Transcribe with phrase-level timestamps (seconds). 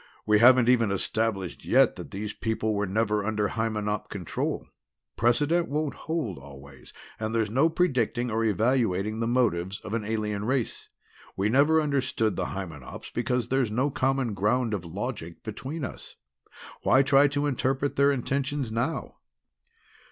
[0.25, 4.65] "We haven't even established yet that these people were never under Hymenop control.
[5.15, 10.45] Precedent won't hold always, and there's no predicting nor evaluating the motives of an alien
[10.45, 10.89] race.
[11.37, 16.15] We never understood the Hymenops because there's no common ground of logic between us.
[16.81, 19.17] Why try to interpret their intentions now?"